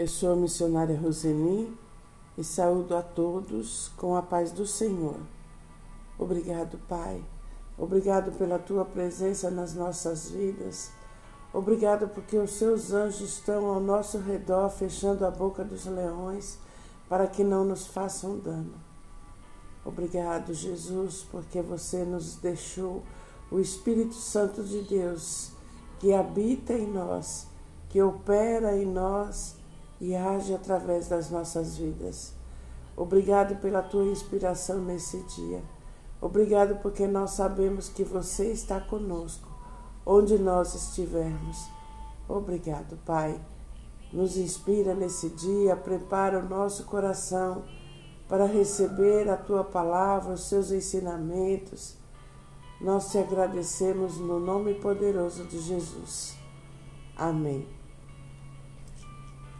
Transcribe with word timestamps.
Eu 0.00 0.08
sou 0.08 0.32
a 0.32 0.36
missionária 0.36 0.98
Roseni 0.98 1.76
e 2.38 2.42
saúdo 2.42 2.96
a 2.96 3.02
todos 3.02 3.92
com 3.98 4.16
a 4.16 4.22
paz 4.22 4.50
do 4.50 4.66
Senhor. 4.66 5.18
Obrigado, 6.18 6.78
Pai. 6.88 7.22
Obrigado 7.76 8.32
pela 8.38 8.58
tua 8.58 8.82
presença 8.82 9.50
nas 9.50 9.74
nossas 9.74 10.30
vidas. 10.30 10.90
Obrigado 11.52 12.08
porque 12.08 12.38
os 12.38 12.52
seus 12.52 12.94
anjos 12.94 13.28
estão 13.28 13.66
ao 13.66 13.78
nosso 13.78 14.16
redor, 14.16 14.70
fechando 14.70 15.26
a 15.26 15.30
boca 15.30 15.62
dos 15.62 15.84
leões, 15.84 16.56
para 17.06 17.26
que 17.26 17.44
não 17.44 17.62
nos 17.62 17.86
façam 17.86 18.38
dano. 18.38 18.72
Obrigado, 19.84 20.54
Jesus, 20.54 21.26
porque 21.30 21.60
você 21.60 22.04
nos 22.06 22.36
deixou 22.36 23.02
o 23.50 23.60
Espírito 23.60 24.14
Santo 24.14 24.64
de 24.64 24.80
Deus, 24.80 25.50
que 25.98 26.14
habita 26.14 26.72
em 26.72 26.90
nós, 26.90 27.48
que 27.90 28.00
opera 28.00 28.74
em 28.74 28.86
nós 28.86 29.59
e 30.00 30.16
age 30.16 30.54
através 30.54 31.08
das 31.08 31.30
nossas 31.30 31.76
vidas. 31.76 32.32
Obrigado 32.96 33.56
pela 33.56 33.82
tua 33.82 34.04
inspiração 34.04 34.78
nesse 34.78 35.22
dia. 35.24 35.62
Obrigado 36.20 36.80
porque 36.82 37.06
nós 37.06 37.30
sabemos 37.30 37.88
que 37.88 38.04
você 38.04 38.52
está 38.52 38.80
conosco, 38.80 39.48
onde 40.04 40.38
nós 40.38 40.74
estivermos. 40.74 41.68
Obrigado, 42.28 42.98
Pai. 43.04 43.40
Nos 44.12 44.36
inspira 44.36 44.94
nesse 44.94 45.30
dia, 45.30 45.76
prepara 45.76 46.38
o 46.38 46.48
nosso 46.48 46.84
coração 46.84 47.64
para 48.28 48.44
receber 48.44 49.28
a 49.28 49.36
tua 49.36 49.64
palavra, 49.64 50.34
os 50.34 50.48
seus 50.48 50.70
ensinamentos. 50.70 51.96
Nós 52.80 53.10
te 53.10 53.18
agradecemos 53.18 54.18
no 54.18 54.38
nome 54.38 54.74
poderoso 54.74 55.44
de 55.44 55.58
Jesus. 55.58 56.36
Amém. 57.16 57.79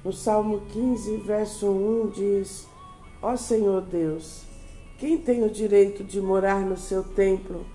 No 0.03 0.15
Salmo 0.15 0.63
15, 0.73 1.19
verso 1.19 1.66
1 1.66 2.07
diz: 2.15 2.66
Ó 3.21 3.37
Senhor 3.37 3.83
Deus, 3.83 4.45
quem 4.99 5.19
tem 5.19 5.45
o 5.45 5.51
direito 5.51 6.02
de 6.02 6.23
morar 6.23 6.61
no 6.61 6.74
seu 6.74 7.05
templo? 7.05 7.66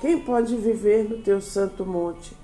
Quem 0.00 0.20
pode 0.20 0.54
viver 0.54 1.08
no 1.08 1.18
teu 1.18 1.40
santo 1.40 1.84
monte? 1.84 2.36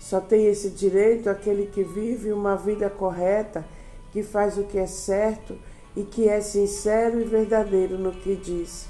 Só 0.00 0.20
tem 0.20 0.46
esse 0.46 0.70
direito 0.70 1.30
aquele 1.30 1.66
que 1.66 1.84
vive 1.84 2.32
uma 2.32 2.56
vida 2.56 2.90
correta, 2.90 3.64
que 4.10 4.24
faz 4.24 4.58
o 4.58 4.64
que 4.64 4.78
é 4.78 4.88
certo 4.88 5.56
e 5.96 6.02
que 6.02 6.28
é 6.28 6.40
sincero 6.40 7.20
e 7.20 7.24
verdadeiro 7.24 7.96
no 7.96 8.10
que 8.10 8.34
diz. 8.34 8.88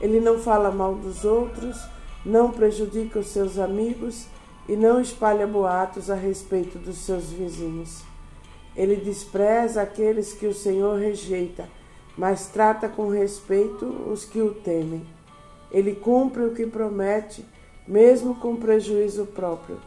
Ele 0.00 0.18
não 0.18 0.40
fala 0.40 0.72
mal 0.72 0.96
dos 0.96 1.24
outros, 1.24 1.76
não 2.24 2.50
prejudica 2.50 3.20
os 3.20 3.28
seus 3.28 3.56
amigos 3.56 4.26
e 4.68 4.74
não 4.74 5.00
espalha 5.00 5.46
boatos 5.46 6.10
a 6.10 6.16
respeito 6.16 6.76
dos 6.76 6.96
seus 6.98 7.30
vizinhos. 7.30 8.02
Ele 8.76 8.96
despreza 8.96 9.80
aqueles 9.80 10.34
que 10.34 10.46
o 10.46 10.54
Senhor 10.54 10.98
rejeita, 10.98 11.68
mas 12.16 12.46
trata 12.46 12.88
com 12.88 13.08
respeito 13.08 13.86
os 13.86 14.24
que 14.24 14.40
o 14.40 14.52
temem. 14.52 15.06
Ele 15.70 15.94
cumpre 15.94 16.44
o 16.44 16.54
que 16.54 16.66
promete, 16.66 17.44
mesmo 17.88 18.34
com 18.36 18.56
prejuízo 18.56 19.26
próprio. 19.26 19.80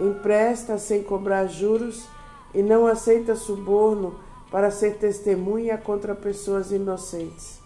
Empresta 0.00 0.78
sem 0.78 1.02
cobrar 1.02 1.46
juros 1.46 2.06
e 2.54 2.62
não 2.62 2.86
aceita 2.86 3.36
suborno 3.36 4.18
para 4.50 4.70
ser 4.70 4.96
testemunha 4.96 5.78
contra 5.78 6.14
pessoas 6.14 6.72
inocentes. 6.72 7.60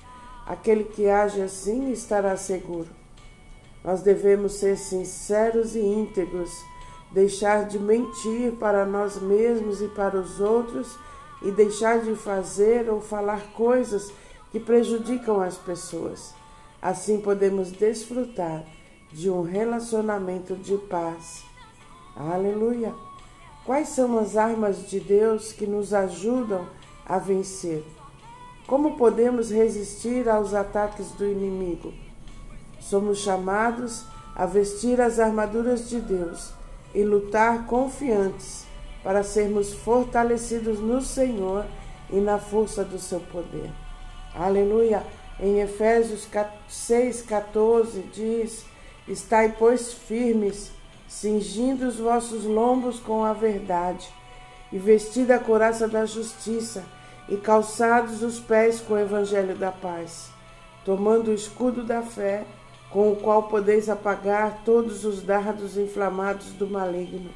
Aquele 0.47 0.85
que 0.85 1.09
age 1.09 1.41
assim 1.41 1.91
estará 1.91 2.37
seguro. 2.37 2.89
Nós 3.83 4.03
devemos 4.03 4.55
ser 4.55 4.77
sinceros 4.77 5.75
e 5.75 5.81
íntegros 5.81 6.51
deixar 7.17 7.65
de 7.65 7.79
mentir 7.79 8.53
para 8.61 8.85
nós 8.85 9.19
mesmos 9.19 9.81
e 9.81 9.89
para 9.89 10.21
os 10.21 10.39
outros 10.39 10.99
e 11.41 11.51
deixar 11.51 12.01
de 12.01 12.15
fazer 12.15 12.91
ou 12.91 13.01
falar 13.01 13.41
coisas 13.55 14.13
que 14.53 14.61
prejudicam 14.61 15.41
as 15.41 15.57
pessoas. 15.57 16.35
Assim 16.81 17.19
podemos 17.19 17.73
desfrutar 17.73 18.65
de 19.11 19.31
um 19.31 19.41
relacionamento 19.41 20.55
de 20.57 20.77
paz. 20.77 21.43
Aleluia! 22.15 22.95
Quais 23.65 23.89
são 23.89 24.19
as 24.19 24.37
armas 24.37 24.87
de 24.87 25.01
Deus 25.01 25.53
que 25.53 25.67
nos 25.67 25.95
ajudam 25.95 26.69
a 27.07 27.17
vencer? 27.17 27.83
Como 28.67 28.99
podemos 28.99 29.51
resistir 29.51 30.29
aos 30.29 30.53
ataques 30.53 31.13
do 31.13 31.25
inimigo? 31.25 31.95
Somos 32.79 33.21
chamados 33.21 34.05
a 34.35 34.45
vestir 34.45 35.01
as 35.01 35.19
armaduras 35.19 35.89
de 35.89 35.99
Deus 35.99 36.55
e 36.97 37.05
lutar 37.05 37.67
confiantes 37.67 38.65
para 39.05 39.23
sermos 39.23 39.75
fortalecidos 39.75 40.81
no 40.81 41.03
Senhor 41.03 41.67
e 42.09 42.17
na 42.17 42.39
força 42.39 42.83
do 42.83 42.99
seu 42.99 43.21
poder. 43.21 43.71
Aleluia! 44.35 45.05
Em 45.39 45.61
Efésios 45.61 46.27
6,14 46.71 48.03
diz: 48.11 48.65
Estai, 49.07 49.55
pois, 49.59 49.93
firmes, 49.93 50.71
cingindo 51.07 51.87
os 51.87 51.99
vossos 51.99 52.45
lombos 52.45 52.99
com 52.99 53.23
a 53.23 53.35
verdade, 53.35 54.09
e 54.73 54.79
vestida 54.79 55.37
a 55.37 55.39
coraça 55.39 55.87
da 55.87 56.07
justiça, 56.07 56.83
e 57.29 57.37
calçados 57.37 58.23
os 58.23 58.41
pés 58.41 58.81
com 58.81 58.95
o 58.95 58.99
evangelho 58.99 59.55
da 59.55 59.71
paz, 59.71 60.31
tomando 60.83 61.31
o 61.31 61.35
escudo 61.35 61.85
da 61.85 62.01
fé 62.01 62.47
com 62.91 63.13
o 63.13 63.17
qual 63.17 63.45
podeis 63.45 63.89
apagar 63.89 64.63
todos 64.65 65.05
os 65.05 65.23
dardos 65.23 65.77
inflamados 65.77 66.53
do 66.53 66.67
maligno. 66.67 67.31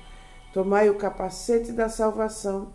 Tomai 0.53 0.89
o 0.89 0.97
capacete 0.97 1.73
da 1.73 1.89
salvação 1.89 2.73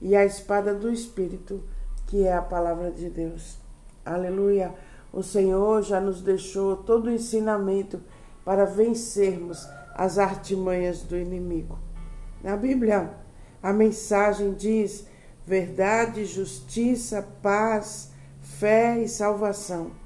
e 0.00 0.14
a 0.14 0.24
espada 0.24 0.74
do 0.74 0.90
Espírito, 0.90 1.62
que 2.06 2.26
é 2.26 2.34
a 2.34 2.42
palavra 2.42 2.90
de 2.90 3.08
Deus. 3.08 3.58
Aleluia! 4.04 4.74
O 5.12 5.22
Senhor 5.22 5.82
já 5.82 6.00
nos 6.00 6.20
deixou 6.20 6.76
todo 6.76 7.06
o 7.06 7.12
ensinamento 7.12 8.02
para 8.44 8.64
vencermos 8.64 9.68
as 9.94 10.18
artimanhas 10.18 11.02
do 11.02 11.16
inimigo. 11.16 11.78
Na 12.42 12.56
Bíblia, 12.56 13.10
a 13.62 13.72
mensagem 13.72 14.52
diz: 14.52 15.06
verdade, 15.46 16.24
justiça, 16.24 17.26
paz, 17.40 18.10
fé 18.40 18.98
e 18.98 19.08
salvação 19.08 20.03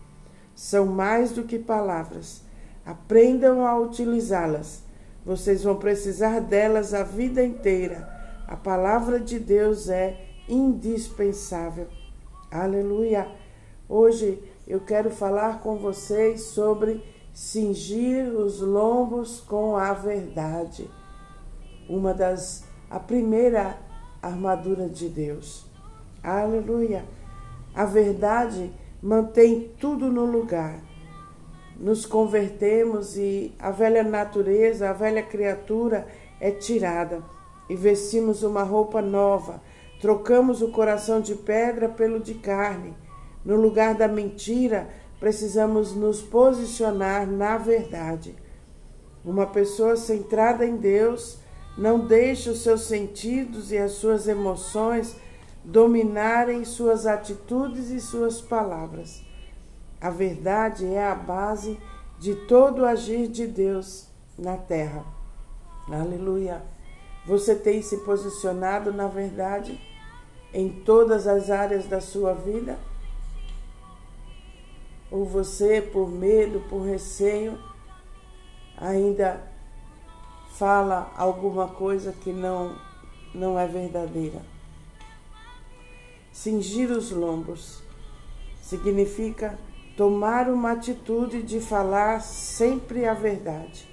são 0.58 0.86
mais 0.86 1.30
do 1.30 1.44
que 1.44 1.56
palavras. 1.56 2.42
Aprendam 2.84 3.64
a 3.64 3.78
utilizá-las. 3.78 4.82
Vocês 5.24 5.62
vão 5.62 5.76
precisar 5.76 6.40
delas 6.40 6.92
a 6.92 7.04
vida 7.04 7.44
inteira. 7.44 8.08
A 8.44 8.56
palavra 8.56 9.20
de 9.20 9.38
Deus 9.38 9.88
é 9.88 10.20
indispensável. 10.48 11.86
Aleluia! 12.50 13.28
Hoje 13.88 14.42
eu 14.66 14.80
quero 14.80 15.10
falar 15.10 15.60
com 15.60 15.76
vocês 15.76 16.40
sobre 16.40 17.04
cingir 17.32 18.26
os 18.26 18.60
lombos 18.60 19.38
com 19.38 19.76
a 19.76 19.92
verdade. 19.92 20.90
Uma 21.88 22.12
das 22.12 22.64
a 22.90 22.98
primeira 22.98 23.78
armadura 24.20 24.88
de 24.88 25.08
Deus. 25.08 25.64
Aleluia! 26.20 27.04
A 27.72 27.84
verdade 27.84 28.72
mantém 29.02 29.70
tudo 29.78 30.10
no 30.10 30.24
lugar. 30.24 30.80
Nos 31.78 32.04
convertemos 32.04 33.16
e 33.16 33.54
a 33.58 33.70
velha 33.70 34.02
natureza, 34.02 34.90
a 34.90 34.92
velha 34.92 35.22
criatura 35.22 36.06
é 36.40 36.50
tirada 36.50 37.22
e 37.68 37.76
vestimos 37.76 38.42
uma 38.42 38.62
roupa 38.62 39.00
nova. 39.00 39.62
Trocamos 40.00 40.62
o 40.62 40.72
coração 40.72 41.20
de 41.20 41.34
pedra 41.34 41.88
pelo 41.88 42.18
de 42.18 42.34
carne. 42.34 42.96
No 43.44 43.56
lugar 43.56 43.94
da 43.94 44.08
mentira, 44.08 44.88
precisamos 45.20 45.94
nos 45.94 46.20
posicionar 46.20 47.26
na 47.26 47.56
verdade. 47.56 48.34
Uma 49.24 49.46
pessoa 49.46 49.96
centrada 49.96 50.64
em 50.64 50.76
Deus 50.76 51.38
não 51.76 52.06
deixa 52.06 52.50
os 52.50 52.62
seus 52.62 52.82
sentidos 52.82 53.70
e 53.70 53.78
as 53.78 53.92
suas 53.92 54.26
emoções 54.26 55.16
dominarem 55.68 56.64
suas 56.64 57.06
atitudes 57.06 57.90
e 57.90 58.00
suas 58.00 58.40
palavras. 58.40 59.22
A 60.00 60.08
verdade 60.08 60.86
é 60.86 61.06
a 61.06 61.14
base 61.14 61.78
de 62.18 62.34
todo 62.46 62.80
o 62.80 62.86
agir 62.86 63.28
de 63.28 63.46
Deus 63.46 64.06
na 64.38 64.56
terra. 64.56 65.04
Aleluia. 65.86 66.62
Você 67.26 67.54
tem 67.54 67.82
se 67.82 67.98
posicionado 67.98 68.94
na 68.94 69.08
verdade 69.08 69.78
em 70.54 70.70
todas 70.70 71.26
as 71.26 71.50
áreas 71.50 71.86
da 71.86 72.00
sua 72.00 72.32
vida? 72.32 72.78
Ou 75.10 75.26
você, 75.26 75.82
por 75.82 76.08
medo, 76.08 76.60
por 76.70 76.80
receio, 76.80 77.58
ainda 78.74 79.38
fala 80.52 81.12
alguma 81.14 81.68
coisa 81.68 82.10
que 82.10 82.32
não, 82.32 82.74
não 83.34 83.58
é 83.58 83.66
verdadeira? 83.66 84.40
Cingir 86.40 86.92
os 86.92 87.10
lombos 87.10 87.82
significa 88.62 89.58
tomar 89.96 90.48
uma 90.48 90.70
atitude 90.70 91.42
de 91.42 91.58
falar 91.58 92.20
sempre 92.20 93.06
a 93.06 93.12
verdade. 93.12 93.88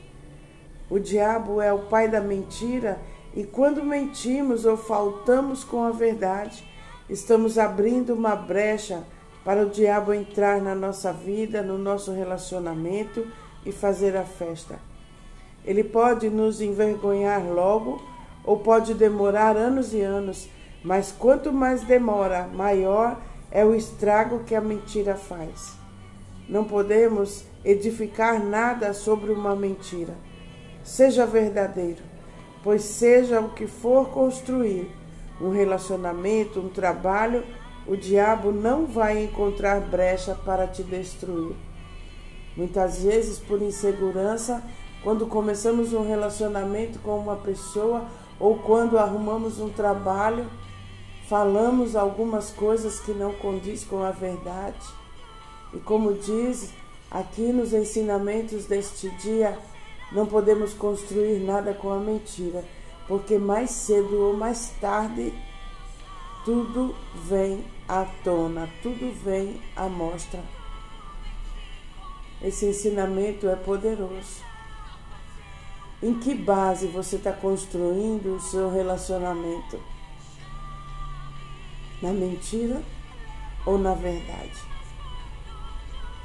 O 0.88 1.00
diabo 1.00 1.60
é 1.60 1.74
o 1.74 1.88
pai 1.88 2.08
da 2.08 2.22
mentira 2.22 3.02
e 3.34 3.44
quando 3.44 3.84
mentimos 3.84 4.64
ou 4.64 4.78
faltamos 4.78 5.64
com 5.64 5.86
a 5.86 5.90
verdade, 5.90 6.64
estamos 7.10 7.58
abrindo 7.58 8.14
uma 8.14 8.36
brecha 8.36 9.02
para 9.44 9.66
o 9.66 9.70
diabo 9.72 10.14
entrar 10.14 10.62
na 10.62 10.76
nossa 10.76 11.12
vida, 11.12 11.64
no 11.64 11.80
nosso 11.80 12.12
relacionamento 12.12 13.26
e 13.66 13.72
fazer 13.72 14.16
a 14.16 14.24
festa. 14.24 14.80
Ele 15.66 15.84
pode 15.84 16.30
nos 16.30 16.62
envergonhar 16.62 17.44
logo 17.44 18.00
ou 18.44 18.60
pode 18.60 18.94
demorar 18.94 19.58
anos 19.58 19.96
e 19.96 20.02
anos, 20.02 20.48
mas 20.86 21.12
quanto 21.12 21.52
mais 21.52 21.82
demora, 21.82 22.48
maior 22.54 23.20
é 23.50 23.66
o 23.66 23.74
estrago 23.74 24.44
que 24.44 24.54
a 24.54 24.62
mentira 24.62 25.16
faz. 25.16 25.74
Não 26.48 26.64
podemos 26.64 27.44
edificar 27.64 28.40
nada 28.40 28.94
sobre 28.94 29.32
uma 29.32 29.56
mentira. 29.56 30.14
Seja 30.84 31.26
verdadeiro, 31.26 32.04
pois 32.64 32.84
seja 32.84 33.42
o 33.42 33.50
que 33.50 33.66
for 33.66 34.10
construir, 34.10 34.88
um 35.42 35.50
relacionamento, 35.50 36.60
um 36.60 36.70
trabalho, 36.70 37.44
o 37.88 37.98
diabo 37.98 38.52
não 38.52 38.86
vai 38.86 39.24
encontrar 39.24 39.82
brecha 39.82 40.36
para 40.46 40.68
te 40.68 40.84
destruir. 40.84 41.56
Muitas 42.56 43.02
vezes, 43.02 43.40
por 43.40 43.60
insegurança, 43.60 44.64
quando 45.04 45.26
começamos 45.26 45.94
um 45.94 46.08
relacionamento 46.08 47.00
com 47.00 47.18
uma 47.18 47.38
pessoa 47.38 48.06
ou 48.40 48.60
quando 48.60 49.00
arrumamos 49.00 49.60
um 49.60 49.70
trabalho, 49.70 50.46
falamos 51.28 51.96
algumas 51.96 52.52
coisas 52.52 53.00
que 53.00 53.12
não 53.12 53.34
condiz 53.34 53.84
com 53.84 54.04
a 54.04 54.12
verdade. 54.12 54.86
E 55.74 55.80
como 55.80 56.14
diz 56.14 56.72
aqui 57.10 57.52
nos 57.52 57.74
ensinamentos 57.74 58.66
deste 58.66 59.10
dia, 59.18 59.58
não 60.12 60.26
podemos 60.26 60.74
construir 60.74 61.40
nada 61.40 61.74
com 61.74 61.92
a 61.92 61.98
mentira, 61.98 62.64
porque 63.08 63.38
mais 63.38 63.72
cedo 63.72 64.22
ou 64.22 64.38
mais 64.38 64.70
tarde 64.80 65.34
tudo 66.44 66.96
vem 67.28 67.66
à 67.88 68.06
tona, 68.24 68.70
tudo 68.84 69.12
vem 69.24 69.60
à 69.76 69.90
mostra. 69.90 70.44
Esse 72.42 72.68
ensinamento 72.68 73.48
é 73.48 73.56
poderoso. 73.56 74.44
Em 76.04 76.14
que 76.20 76.36
base 76.36 76.86
você 76.86 77.16
está 77.16 77.32
construindo 77.32 78.36
o 78.36 78.40
seu 78.40 78.70
relacionamento? 78.70 79.95
Na 82.02 82.12
mentira 82.12 82.82
ou 83.66 83.78
na 83.78 83.94
verdade? 83.94 84.76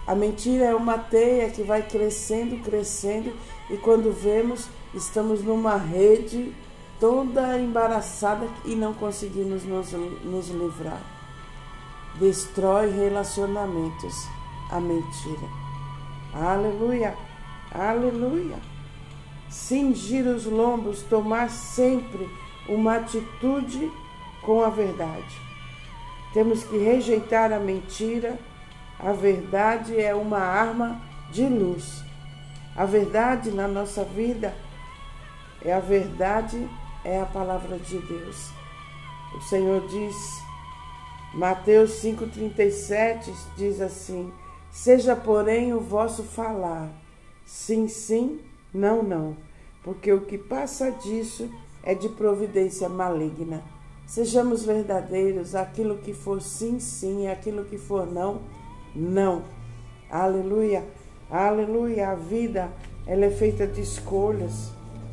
A 0.07 0.15
mentira 0.15 0.65
é 0.65 0.75
uma 0.75 0.99
teia 0.99 1.51
que 1.51 1.63
vai 1.63 1.83
crescendo, 1.83 2.61
crescendo, 2.65 3.33
e 3.71 3.77
quando 3.77 4.13
vemos, 4.13 4.69
estamos 4.93 5.43
numa 5.43 5.77
rede 5.77 6.53
toda 6.99 7.59
embaraçada 7.59 8.49
e 8.65 8.75
não 8.75 8.93
conseguimos 8.93 9.65
nos, 9.65 9.93
nos 9.93 10.49
livrar. 10.49 11.01
Destrói 12.19 12.91
relacionamentos 12.91 14.29
a 14.71 14.81
mentira. 14.81 15.49
Aleluia, 16.35 17.17
aleluia. 17.73 18.59
Cingir 19.49 20.27
os 20.27 20.45
lombos, 20.45 21.03
tomar 21.03 21.51
sempre 21.51 22.29
uma 22.69 22.97
atitude 22.97 23.91
com 24.43 24.63
a 24.63 24.71
verdade. 24.71 25.50
Temos 26.33 26.63
que 26.65 26.79
rejeitar 26.79 27.53
a 27.53 27.59
mentira. 27.59 28.39
A 28.99 29.13
verdade 29.13 30.01
é 30.01 30.15
uma 30.15 30.39
arma 30.39 31.01
de 31.31 31.45
luz. 31.45 32.05
A 32.77 32.85
verdade 32.85 33.51
na 33.51 33.67
nossa 33.67 34.05
vida 34.05 34.55
é 35.63 35.73
a 35.73 35.81
verdade 35.81 36.69
é 37.05 37.21
a 37.21 37.27
palavra 37.27 37.79
de 37.79 37.99
Deus. 37.99 38.51
O 39.35 39.41
Senhor 39.43 39.87
diz, 39.89 40.17
Mateus 41.35 42.03
5,37 42.03 43.33
diz 43.57 43.81
assim: 43.81 44.33
Seja, 44.71 45.17
porém, 45.17 45.73
o 45.73 45.81
vosso 45.81 46.23
falar, 46.23 46.89
sim, 47.45 47.89
sim, 47.89 48.41
não, 48.73 49.03
não, 49.03 49.37
porque 49.83 50.13
o 50.13 50.23
que 50.23 50.39
passa 50.39 50.91
disso 50.91 51.51
é 51.83 51.95
de 51.95 52.09
providência 52.09 52.89
maligna. 52.89 53.63
Sejamos 54.11 54.65
verdadeiros, 54.65 55.55
aquilo 55.55 55.99
que 55.99 56.13
for 56.13 56.43
sim, 56.43 56.81
sim, 56.81 57.29
aquilo 57.29 57.65
que 57.65 57.79
for 57.79 58.11
não, 58.11 58.41
não. 58.93 59.45
Aleluia, 60.11 60.85
aleluia. 61.31 62.09
A 62.09 62.15
vida, 62.17 62.73
ela 63.07 63.25
é 63.25 63.31
feita 63.31 63.69
de 63.69 63.81
escolhas. 63.81 64.73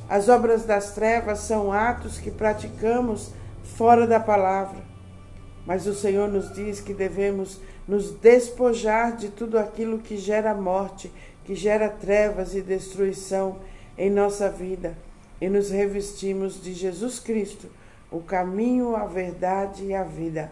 As 0.10 0.30
obras 0.30 0.66
das 0.66 0.96
trevas 0.96 1.42
são 1.42 1.72
atos 1.72 2.18
que 2.18 2.32
praticamos 2.32 3.30
fora 3.62 4.08
da 4.08 4.20
palavra. 4.20 4.82
Mas 5.64 5.86
o 5.86 5.94
Senhor 5.94 6.28
nos 6.28 6.52
diz 6.52 6.82
que 6.82 6.92
devemos 6.92 7.60
nos 7.88 8.10
despojar 8.10 9.16
de 9.16 9.30
tudo 9.30 9.60
aquilo 9.60 10.00
que 10.00 10.18
gera 10.18 10.56
morte, 10.56 11.14
que 11.46 11.54
gera 11.54 11.88
trevas 11.88 12.56
e 12.56 12.64
destruição 12.64 13.60
em 13.96 14.10
nossa 14.10 14.50
vida 14.50 14.98
e 15.40 15.48
nos 15.48 15.70
revestimos 15.70 16.60
de 16.60 16.74
Jesus 16.74 17.20
Cristo, 17.20 17.70
o 18.12 18.22
caminho, 18.22 18.96
a 18.96 19.06
verdade 19.06 19.86
e 19.86 19.94
a 19.94 20.04
vida. 20.04 20.52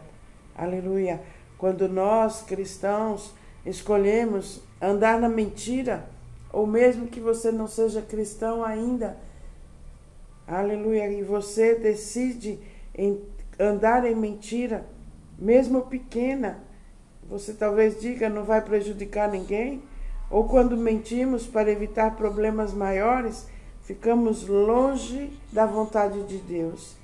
Aleluia. 0.56 1.22
Quando 1.58 1.88
nós 1.88 2.42
cristãos 2.42 3.34
escolhemos 3.66 4.62
andar 4.82 5.20
na 5.20 5.30
mentira, 5.30 6.08
ou 6.52 6.68
mesmo 6.68 7.08
que 7.08 7.20
você 7.20 7.52
não 7.52 7.68
seja 7.68 8.02
cristão 8.02 8.64
ainda, 8.64 9.18
Aleluia. 10.48 11.12
E 11.12 11.24
você 11.24 11.76
decide 11.76 12.60
andar 13.60 14.06
em 14.06 14.16
mentira, 14.16 14.86
mesmo 15.38 15.82
pequena. 15.84 16.64
Você 17.28 17.54
talvez 17.54 18.00
diga 18.00 18.30
não 18.30 18.44
vai 18.44 18.62
prejudicar 18.62 19.30
ninguém. 19.30 19.82
Ou 20.30 20.48
quando 20.48 20.78
mentimos 20.78 21.48
para 21.48 21.72
evitar 21.72 22.16
problemas 22.16 22.74
maiores, 22.74 23.48
ficamos 23.84 24.48
longe 24.48 25.32
da 25.52 25.66
vontade 25.66 26.24
de 26.24 26.38
Deus. 26.38 26.96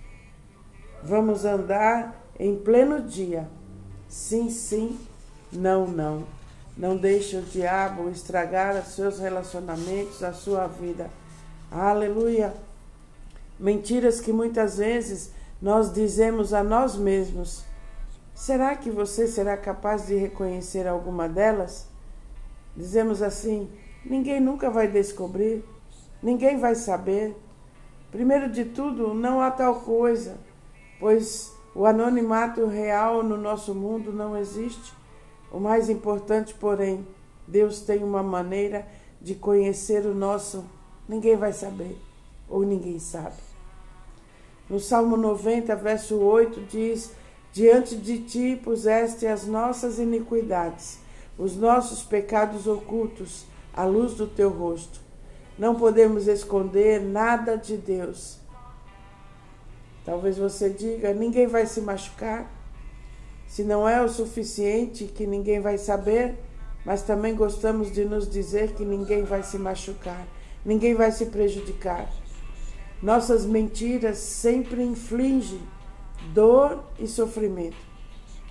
Vamos 1.04 1.46
andar 1.46 2.16
em 2.40 2.56
pleno 2.56 3.02
dia. 3.02 3.48
Sim, 4.08 4.50
sim, 4.50 5.00
não, 5.52 5.88
não. 5.88 6.24
Não 6.78 6.96
deixe 6.96 7.38
o 7.38 7.42
diabo 7.42 8.10
estragar 8.10 8.76
os 8.76 8.94
seus 8.94 9.20
relacionamentos, 9.20 10.24
a 10.24 10.32
sua 10.34 10.68
vida. 10.68 11.10
Aleluia. 11.72 12.54
Mentiras 13.60 14.20
que 14.20 14.32
muitas 14.32 14.78
vezes 14.78 15.32
nós 15.62 15.94
dizemos 15.94 16.54
a 16.54 16.64
nós 16.64 16.96
mesmos. 16.96 17.64
Será 18.34 18.76
que 18.76 18.90
você 18.90 19.28
será 19.28 19.56
capaz 19.56 20.08
de 20.08 20.16
reconhecer 20.16 20.88
alguma 20.88 21.30
delas? 21.30 21.88
Dizemos 22.76 23.22
assim: 23.22 23.70
ninguém 24.06 24.40
nunca 24.40 24.70
vai 24.70 24.88
descobrir, 24.88 25.64
ninguém 26.22 26.58
vai 26.58 26.76
saber. 26.76 27.36
Primeiro 28.12 28.50
de 28.50 28.66
tudo, 28.66 29.14
não 29.14 29.40
há 29.40 29.52
tal 29.52 29.82
coisa, 29.82 30.38
pois 31.02 31.52
o 31.74 31.86
anonimato 31.86 32.68
real 32.68 33.24
no 33.24 33.36
nosso 33.36 33.74
mundo 33.74 34.14
não 34.14 34.38
existe. 34.38 34.94
O 35.52 35.60
mais 35.60 35.90
importante, 35.90 36.54
porém, 36.54 37.06
Deus 37.48 37.82
tem 37.82 38.04
uma 38.04 38.22
maneira 38.22 38.88
de 39.20 39.34
conhecer 39.34 40.06
o 40.06 40.14
nosso. 40.14 40.64
Ninguém 41.10 41.36
vai 41.36 41.52
saber, 41.52 41.98
ou 42.48 42.64
ninguém 42.64 43.00
sabe. 43.00 43.36
No 44.70 44.80
Salmo 44.80 45.18
90, 45.18 45.76
verso 45.76 46.18
8, 46.20 46.62
diz: 46.70 47.12
Diante 47.52 47.98
de 47.98 48.20
ti 48.20 48.62
puseste 48.64 49.26
as 49.26 49.46
nossas 49.48 49.98
iniquidades, 49.98 51.00
os 51.38 51.58
nossos 51.58 52.04
pecados 52.04 52.68
ocultos, 52.68 53.46
à 53.74 53.86
luz 53.86 54.14
do 54.14 54.28
teu 54.28 54.50
rosto. 54.50 55.02
Não 55.58 55.76
podemos 55.76 56.28
esconder 56.28 57.02
nada 57.02 57.58
de 57.58 57.76
Deus. 57.76 58.41
Talvez 60.06 60.38
você 60.38 60.70
diga: 60.70 61.14
ninguém 61.14 61.48
vai 61.48 61.66
se 61.66 61.82
machucar. 61.82 62.52
Se 63.48 63.64
não 63.64 63.88
é 63.88 64.02
o 64.02 64.08
suficiente 64.08 65.06
que 65.06 65.28
ninguém 65.28 65.60
vai 65.60 65.78
saber, 65.78 66.36
mas 66.86 67.02
também 67.02 67.36
gostamos 67.36 67.92
de 67.92 68.06
nos 68.06 68.30
dizer 68.30 68.74
que 68.74 68.86
ninguém 68.86 69.24
vai 69.24 69.44
se 69.44 69.58
machucar, 69.58 70.26
ninguém 70.66 70.96
vai 70.96 71.12
se 71.12 71.26
prejudicar. 71.26 72.10
Nossas 73.02 73.46
mentiras 73.46 74.18
sempre 74.18 74.82
infligem 74.82 75.62
dor 76.34 76.84
e 77.00 77.08
sofrimento. 77.08 77.78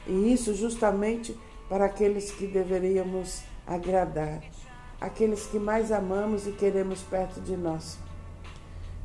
E 0.07 0.33
isso 0.33 0.55
justamente 0.55 1.37
para 1.69 1.85
aqueles 1.85 2.31
que 2.31 2.47
deveríamos 2.47 3.43
agradar, 3.67 4.43
aqueles 5.01 5.47
que 5.47 5.59
mais 5.59 5.93
amamos 5.93 6.47
e 6.47 6.53
queremos 6.53 7.01
perto 7.01 7.41
de 7.41 7.57
nós. 7.57 7.97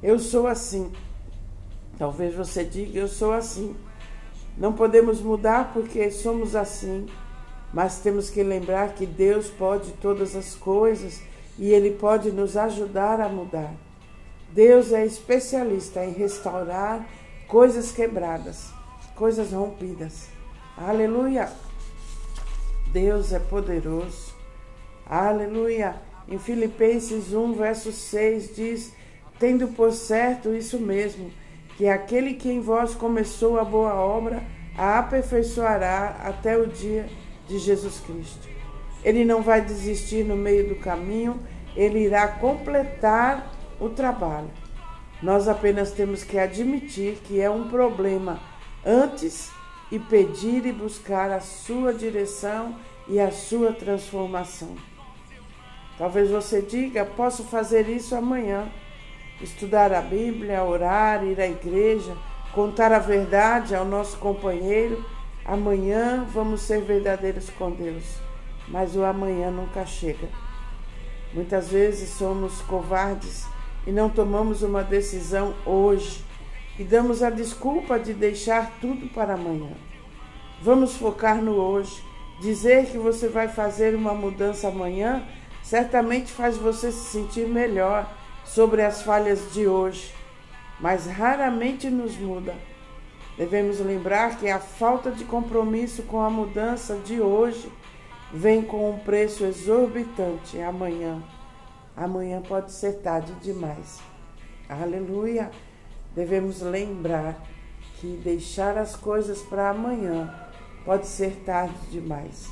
Eu 0.01 0.17
sou 0.19 0.47
assim. 0.47 0.91
Talvez 1.97 2.35
você 2.35 2.63
diga, 2.63 2.99
eu 2.99 3.07
sou 3.07 3.31
assim. 3.31 3.75
Não 4.57 4.73
podemos 4.73 5.21
mudar 5.21 5.73
porque 5.73 6.09
somos 6.09 6.55
assim, 6.55 7.07
mas 7.73 7.99
temos 7.99 8.29
que 8.29 8.41
lembrar 8.41 8.93
que 8.93 9.05
Deus 9.05 9.49
pode 9.49 9.91
todas 9.93 10.35
as 10.35 10.55
coisas 10.55 11.21
e 11.57 11.71
Ele 11.71 11.91
pode 11.91 12.31
nos 12.31 12.55
ajudar 12.55 13.19
a 13.19 13.29
mudar. 13.29 13.73
Deus 14.51 14.93
é 14.93 15.05
especialista 15.05 16.03
em 16.05 16.13
restaurar 16.13 17.05
coisas 17.47 17.91
quebradas, 17.91 18.69
coisas 19.15 19.51
rompidas. 19.51 20.27
Aleluia. 20.77 21.51
Deus 22.91 23.33
é 23.33 23.39
poderoso. 23.39 24.33
Aleluia. 25.05 25.95
Em 26.27 26.39
Filipenses 26.39 27.33
1, 27.33 27.53
verso 27.53 27.91
6 27.91 28.55
diz: 28.55 28.93
Tendo 29.37 29.67
por 29.69 29.91
certo 29.91 30.55
isso 30.55 30.79
mesmo, 30.79 31.29
que 31.77 31.87
aquele 31.87 32.33
que 32.33 32.49
em 32.49 32.59
vós 32.59 32.95
começou 32.95 33.59
a 33.59 33.63
boa 33.63 33.93
obra, 33.93 34.43
a 34.77 34.99
aperfeiçoará 34.99 36.17
até 36.23 36.57
o 36.57 36.67
dia 36.67 37.07
de 37.47 37.57
Jesus 37.59 37.99
Cristo. 37.99 38.47
Ele 39.03 39.23
não 39.23 39.41
vai 39.41 39.61
desistir 39.61 40.23
no 40.23 40.35
meio 40.35 40.69
do 40.69 40.75
caminho, 40.75 41.39
ele 41.75 41.99
irá 41.99 42.27
completar 42.27 43.51
o 43.79 43.89
trabalho. 43.89 44.49
Nós 45.21 45.47
apenas 45.47 45.91
temos 45.91 46.23
que 46.23 46.37
admitir 46.37 47.17
que 47.23 47.39
é 47.39 47.49
um 47.49 47.67
problema 47.67 48.39
antes 48.85 49.51
e 49.91 49.99
pedir 49.99 50.65
e 50.65 50.71
buscar 50.71 51.31
a 51.31 51.39
sua 51.39 51.93
direção 51.93 52.75
e 53.07 53.19
a 53.19 53.31
sua 53.31 53.71
transformação. 53.71 54.75
Talvez 55.97 56.29
você 56.29 56.61
diga: 56.61 57.05
posso 57.05 57.43
fazer 57.43 57.87
isso 57.87 58.15
amanhã. 58.15 58.67
Estudar 59.41 59.93
a 59.93 60.01
Bíblia, 60.01 60.63
orar, 60.63 61.25
ir 61.25 61.39
à 61.41 61.47
igreja, 61.47 62.15
contar 62.53 62.93
a 62.93 62.99
verdade 62.99 63.75
ao 63.75 63.83
nosso 63.83 64.17
companheiro. 64.17 65.03
Amanhã 65.43 66.25
vamos 66.31 66.61
ser 66.61 66.81
verdadeiros 66.81 67.49
com 67.49 67.69
Deus. 67.69 68.03
Mas 68.67 68.95
o 68.95 69.03
amanhã 69.03 69.51
nunca 69.51 69.85
chega. 69.85 70.29
Muitas 71.33 71.67
vezes 71.67 72.11
somos 72.11 72.61
covardes 72.61 73.45
e 73.85 73.91
não 73.91 74.09
tomamos 74.09 74.63
uma 74.63 74.83
decisão 74.83 75.53
hoje 75.65 76.23
e 76.79 76.83
damos 76.83 77.21
a 77.21 77.29
desculpa 77.29 77.99
de 77.99 78.13
deixar 78.13 78.71
tudo 78.79 79.07
para 79.13 79.33
amanhã. 79.33 79.71
Vamos 80.61 80.95
focar 80.95 81.41
no 81.41 81.55
hoje. 81.55 82.01
Dizer 82.39 82.85
que 82.85 82.97
você 82.97 83.27
vai 83.27 83.49
fazer 83.49 83.95
uma 83.95 84.13
mudança 84.13 84.69
amanhã 84.69 85.27
certamente 85.61 86.31
faz 86.31 86.57
você 86.57 86.91
se 86.91 87.05
sentir 87.11 87.47
melhor 87.47 88.09
sobre 88.45 88.81
as 88.83 89.01
falhas 89.01 89.51
de 89.51 89.67
hoje, 89.67 90.13
mas 90.79 91.07
raramente 91.07 91.89
nos 91.89 92.15
muda. 92.17 92.55
Devemos 93.37 93.79
lembrar 93.79 94.37
que 94.37 94.49
a 94.49 94.59
falta 94.59 95.11
de 95.11 95.25
compromisso 95.25 96.03
com 96.03 96.21
a 96.21 96.29
mudança 96.29 96.95
de 97.03 97.19
hoje 97.19 97.69
vem 98.33 98.61
com 98.61 98.89
um 98.89 98.99
preço 98.99 99.43
exorbitante 99.43 100.59
amanhã. 100.61 101.21
Amanhã 101.97 102.41
pode 102.41 102.71
ser 102.71 103.01
tarde 103.01 103.33
demais. 103.41 103.99
Aleluia! 104.69 105.51
Devemos 106.15 106.61
lembrar 106.61 107.41
que 107.99 108.07
deixar 108.23 108.77
as 108.77 108.95
coisas 108.95 109.41
para 109.41 109.69
amanhã 109.69 110.33
pode 110.85 111.07
ser 111.07 111.43
tarde 111.45 111.75
demais. 111.91 112.49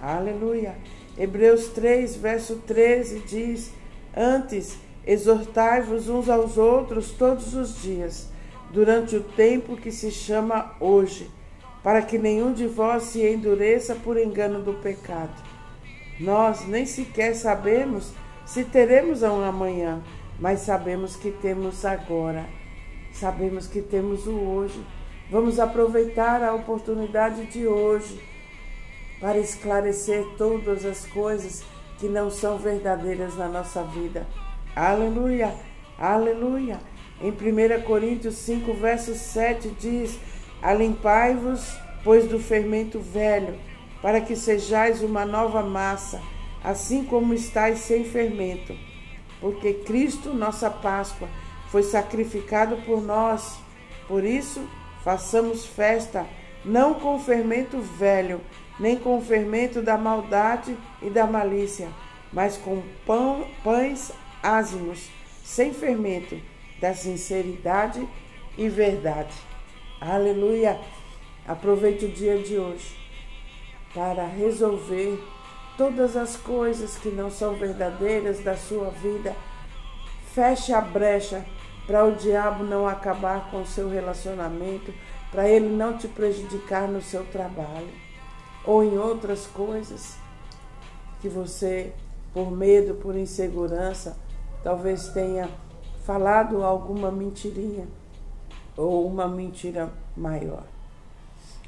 Aleluia! 0.00 0.76
Hebreus 1.16 1.68
3, 1.68 2.16
verso 2.16 2.56
13 2.66 3.20
diz: 3.20 3.72
Antes, 4.16 4.78
exortai-vos 5.06 6.08
uns 6.08 6.28
aos 6.28 6.56
outros 6.56 7.10
todos 7.10 7.54
os 7.54 7.82
dias, 7.82 8.28
durante 8.72 9.16
o 9.16 9.22
tempo 9.22 9.76
que 9.76 9.90
se 9.90 10.10
chama 10.10 10.74
hoje, 10.80 11.30
para 11.82 12.02
que 12.02 12.18
nenhum 12.18 12.52
de 12.52 12.66
vós 12.66 13.04
se 13.04 13.26
endureça 13.26 13.94
por 13.94 14.16
engano 14.16 14.62
do 14.62 14.74
pecado. 14.74 15.34
Nós 16.20 16.66
nem 16.66 16.86
sequer 16.86 17.34
sabemos 17.34 18.12
se 18.46 18.64
teremos 18.64 19.22
um 19.22 19.42
amanhã, 19.42 20.02
mas 20.38 20.60
sabemos 20.60 21.16
que 21.16 21.30
temos 21.30 21.84
agora. 21.84 22.46
Sabemos 23.12 23.66
que 23.66 23.82
temos 23.82 24.26
o 24.26 24.32
hoje. 24.32 24.80
Vamos 25.30 25.58
aproveitar 25.58 26.42
a 26.42 26.54
oportunidade 26.54 27.46
de 27.46 27.66
hoje 27.66 28.20
para 29.20 29.38
esclarecer 29.38 30.24
todas 30.36 30.84
as 30.84 31.06
coisas 31.06 31.62
que 31.98 32.08
não 32.08 32.30
são 32.30 32.58
verdadeiras 32.58 33.36
na 33.36 33.48
nossa 33.48 33.82
vida. 33.84 34.26
Aleluia, 34.74 35.54
aleluia. 35.98 36.80
Em 37.20 37.30
1 37.30 37.82
Coríntios 37.82 38.36
5, 38.36 38.72
verso 38.72 39.14
7 39.14 39.68
diz: 39.78 40.18
Alimpai-vos, 40.62 41.76
pois, 42.02 42.26
do 42.26 42.38
fermento 42.38 42.98
velho, 42.98 43.58
para 44.00 44.18
que 44.18 44.34
sejais 44.34 45.02
uma 45.02 45.26
nova 45.26 45.62
massa, 45.62 46.22
assim 46.64 47.04
como 47.04 47.34
estáis 47.34 47.80
sem 47.80 48.04
fermento. 48.04 48.74
Porque 49.42 49.74
Cristo, 49.74 50.32
nossa 50.32 50.70
Páscoa, 50.70 51.28
foi 51.70 51.82
sacrificado 51.82 52.76
por 52.86 53.02
nós. 53.02 53.58
Por 54.08 54.24
isso, 54.24 54.66
façamos 55.04 55.66
festa, 55.66 56.26
não 56.64 56.94
com 56.94 57.20
fermento 57.20 57.78
velho, 57.78 58.40
nem 58.80 58.96
com 58.96 59.20
fermento 59.20 59.82
da 59.82 59.98
maldade 59.98 60.74
e 61.02 61.10
da 61.10 61.26
malícia, 61.26 61.88
mas 62.32 62.56
com 62.56 62.82
pão, 63.04 63.44
pães 63.62 64.10
ázimos, 64.42 65.08
sem 65.44 65.72
fermento, 65.72 66.40
da 66.80 66.94
sinceridade 66.94 68.06
e 68.58 68.68
verdade. 68.68 69.34
Aleluia! 70.00 70.80
Aproveite 71.46 72.06
o 72.06 72.12
dia 72.12 72.38
de 72.38 72.58
hoje 72.58 72.96
para 73.94 74.26
resolver 74.26 75.22
todas 75.76 76.16
as 76.16 76.36
coisas 76.36 76.96
que 76.96 77.08
não 77.08 77.30
são 77.30 77.54
verdadeiras 77.54 78.40
da 78.40 78.56
sua 78.56 78.90
vida. 78.90 79.34
Feche 80.34 80.72
a 80.72 80.80
brecha 80.80 81.44
para 81.86 82.04
o 82.04 82.14
diabo 82.16 82.64
não 82.64 82.86
acabar 82.86 83.50
com 83.50 83.62
o 83.62 83.66
seu 83.66 83.88
relacionamento, 83.88 84.92
para 85.30 85.48
ele 85.48 85.68
não 85.68 85.96
te 85.96 86.08
prejudicar 86.08 86.88
no 86.88 87.02
seu 87.02 87.24
trabalho 87.24 87.90
ou 88.64 88.84
em 88.84 88.96
outras 88.98 89.46
coisas 89.46 90.16
que 91.20 91.28
você, 91.28 91.92
por 92.32 92.50
medo, 92.50 92.94
por 92.94 93.16
insegurança, 93.16 94.16
talvez 94.62 95.08
tenha 95.08 95.48
falado 96.04 96.62
alguma 96.62 97.10
mentirinha 97.10 97.86
ou 98.76 99.06
uma 99.06 99.28
mentira 99.28 99.90
maior. 100.16 100.64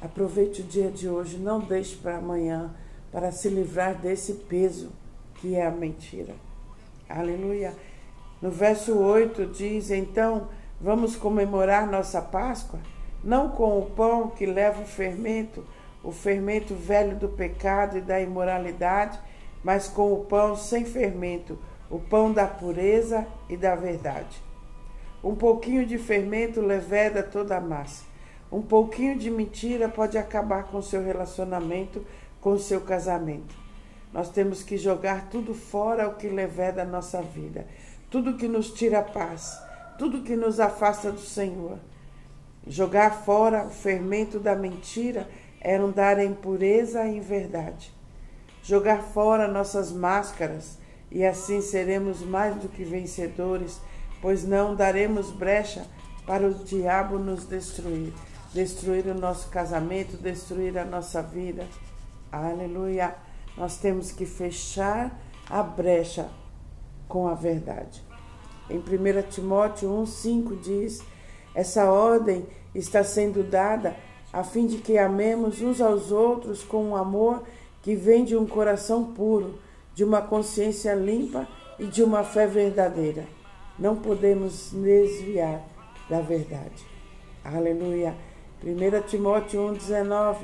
Aproveite 0.01 0.61
o 0.61 0.65
dia 0.65 0.91
de 0.91 1.07
hoje, 1.07 1.37
não 1.37 1.59
deixe 1.59 1.95
para 1.95 2.17
amanhã 2.17 2.73
para 3.11 3.31
se 3.31 3.49
livrar 3.49 3.95
desse 3.95 4.33
peso 4.33 4.91
que 5.35 5.55
é 5.55 5.65
a 5.65 5.71
mentira. 5.71 6.33
Aleluia. 7.07 7.73
No 8.41 8.51
verso 8.51 8.97
8 8.97 9.45
diz: 9.47 9.89
Então 9.89 10.49
vamos 10.81 11.15
comemorar 11.15 11.89
nossa 11.89 12.21
Páscoa, 12.21 12.79
não 13.23 13.49
com 13.49 13.79
o 13.79 13.85
pão 13.91 14.29
que 14.29 14.45
leva 14.45 14.81
o 14.81 14.85
fermento, 14.85 15.63
o 16.03 16.11
fermento 16.11 16.75
velho 16.75 17.15
do 17.15 17.29
pecado 17.29 17.97
e 17.97 18.01
da 18.01 18.19
imoralidade, 18.19 19.19
mas 19.63 19.87
com 19.87 20.13
o 20.13 20.25
pão 20.25 20.55
sem 20.55 20.85
fermento, 20.85 21.57
o 21.95 21.99
pão 21.99 22.33
da 22.33 22.45
pureza 22.45 23.25
e 23.47 23.55
da 23.55 23.73
verdade. 23.73 24.43
Um 25.23 25.33
pouquinho 25.33 25.85
de 25.85 25.97
fermento 25.97 26.59
leveda 26.59 27.23
toda 27.23 27.55
a 27.55 27.61
massa. 27.61 28.03
Um 28.51 28.61
pouquinho 28.61 29.17
de 29.17 29.31
mentira 29.31 29.87
pode 29.87 30.17
acabar 30.17 30.65
com 30.65 30.81
seu 30.81 31.01
relacionamento, 31.01 32.05
com 32.41 32.57
seu 32.57 32.81
casamento. 32.81 33.55
Nós 34.11 34.29
temos 34.29 34.61
que 34.61 34.77
jogar 34.77 35.29
tudo 35.29 35.53
fora 35.53 36.09
o 36.09 36.15
que 36.15 36.27
leveda 36.27 36.81
a 36.81 36.85
nossa 36.85 37.21
vida, 37.21 37.65
tudo 38.09 38.35
que 38.35 38.47
nos 38.47 38.73
tira 38.73 38.99
a 38.99 39.03
paz, 39.03 39.57
tudo 39.97 40.21
que 40.21 40.35
nos 40.35 40.59
afasta 40.59 41.13
do 41.13 41.21
Senhor. 41.21 41.79
Jogar 42.67 43.23
fora 43.23 43.65
o 43.65 43.69
fermento 43.69 44.37
da 44.37 44.53
mentira 44.53 45.29
é 45.61 45.77
andar 45.77 46.19
em 46.19 46.33
pureza 46.33 47.05
e 47.05 47.17
em 47.17 47.21
verdade. 47.21 47.89
Jogar 48.61 49.01
fora 49.01 49.47
nossas 49.47 49.93
máscaras 49.93 50.83
e 51.11 51.25
assim 51.25 51.61
seremos 51.61 52.21
mais 52.21 52.55
do 52.55 52.67
que 52.67 52.83
vencedores, 52.83 53.79
pois 54.21 54.43
não 54.43 54.75
daremos 54.75 55.31
brecha 55.31 55.85
para 56.25 56.47
o 56.47 56.53
diabo 56.53 57.19
nos 57.19 57.45
destruir, 57.45 58.13
destruir 58.53 59.05
o 59.07 59.13
nosso 59.13 59.49
casamento, 59.49 60.17
destruir 60.17 60.77
a 60.77 60.85
nossa 60.85 61.21
vida. 61.21 61.67
Aleluia. 62.31 63.15
Nós 63.57 63.77
temos 63.77 64.11
que 64.11 64.25
fechar 64.25 65.19
a 65.49 65.61
brecha 65.61 66.29
com 67.07 67.27
a 67.27 67.33
verdade. 67.33 68.03
Em 68.69 68.79
1 68.79 69.29
Timóteo 69.29 69.89
1,5 69.89 70.59
diz: 70.59 71.03
essa 71.55 71.89
ordem 71.89 72.45
está 72.73 73.01
sendo 73.01 73.41
dada 73.41 73.95
a 74.33 74.43
fim 74.43 74.67
de 74.67 74.79
que 74.79 74.97
amemos 74.97 75.61
uns 75.61 75.79
aos 75.79 76.11
outros 76.11 76.61
com 76.61 76.89
um 76.89 76.95
amor 76.95 77.43
que 77.81 77.95
vem 77.95 78.25
de 78.25 78.35
um 78.35 78.45
coração 78.45 79.13
puro, 79.13 79.57
de 79.95 80.03
uma 80.03 80.21
consciência 80.21 80.93
limpa 80.93 81.47
e 81.79 81.85
de 81.85 82.03
uma 82.03 82.23
fé 82.23 82.45
verdadeira. 82.45 83.25
Não 83.79 83.95
podemos 83.95 84.71
desviar 84.71 85.63
da 86.09 86.21
verdade. 86.21 86.85
Aleluia. 87.43 88.15
1 88.63 89.07
Timóteo 89.07 89.61
1,19 89.61 90.37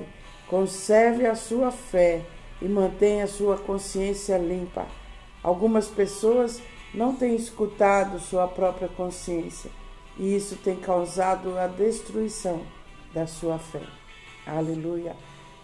Conserve 0.48 1.26
a 1.26 1.34
sua 1.34 1.72
fé 1.72 2.26
e 2.62 2.68
mantenha 2.68 3.24
a 3.24 3.28
sua 3.28 3.58
consciência 3.58 4.38
limpa. 4.38 4.86
Algumas 5.42 5.88
pessoas 5.88 6.62
não 6.94 7.16
têm 7.16 7.36
escutado 7.36 8.20
sua 8.20 8.50
própria 8.50 8.90
consciência 8.90 9.72
e 10.18 10.36
isso 10.36 10.58
tem 10.58 10.76
causado 10.76 11.58
a 11.58 11.68
destruição 11.68 12.62
da 13.14 13.26
sua 13.26 13.58
fé. 13.58 13.82
Aleluia. 14.46 15.16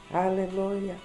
Aleluia. 0.10 0.96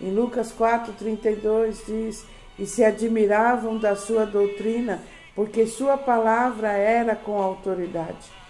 Em 0.00 0.10
Lucas 0.10 0.52
4:32 0.52 1.84
diz: 1.86 2.26
"E 2.58 2.66
se 2.66 2.84
admiravam 2.84 3.78
da 3.78 3.94
sua 3.96 4.24
doutrina, 4.24 5.02
porque 5.34 5.66
sua 5.66 5.96
palavra 5.96 6.72
era 6.72 7.14
com 7.14 7.40
autoridade." 7.40 8.44